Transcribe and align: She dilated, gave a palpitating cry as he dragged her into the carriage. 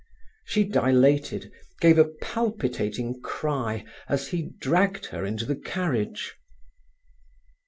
She 0.45 0.63
dilated, 0.63 1.51
gave 1.79 1.99
a 1.99 2.05
palpitating 2.05 3.21
cry 3.21 3.85
as 4.09 4.29
he 4.29 4.49
dragged 4.59 5.05
her 5.05 5.23
into 5.23 5.45
the 5.45 5.55
carriage. 5.55 6.35